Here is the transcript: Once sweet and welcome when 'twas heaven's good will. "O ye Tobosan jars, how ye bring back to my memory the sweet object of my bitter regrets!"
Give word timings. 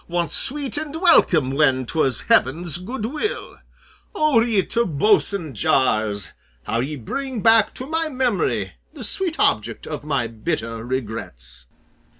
Once 0.07 0.33
sweet 0.33 0.79
and 0.79 0.95
welcome 0.95 1.51
when 1.51 1.85
'twas 1.85 2.21
heaven's 2.21 2.79
good 2.79 3.05
will. 3.05 3.59
"O 4.15 4.39
ye 4.39 4.63
Tobosan 4.63 5.53
jars, 5.53 6.33
how 6.63 6.79
ye 6.79 6.95
bring 6.95 7.41
back 7.41 7.75
to 7.75 7.85
my 7.85 8.09
memory 8.09 8.73
the 8.93 9.03
sweet 9.03 9.39
object 9.39 9.85
of 9.85 10.03
my 10.03 10.25
bitter 10.25 10.83
regrets!" 10.83 11.67